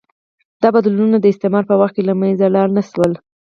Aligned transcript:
دا 0.61 0.69
بدلونونه 0.75 1.17
د 1.19 1.25
استعمار 1.33 1.63
په 1.67 1.75
وخت 1.81 1.93
کې 1.95 2.03
له 2.09 2.13
منځه 2.21 2.45
لاړ 2.55 2.67
نه 2.77 2.81
شول. 2.89 3.11